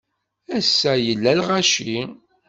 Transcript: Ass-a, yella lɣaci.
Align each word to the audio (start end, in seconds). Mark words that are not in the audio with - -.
Ass-a, 0.57 0.93
yella 1.05 1.31
lɣaci. 1.39 1.97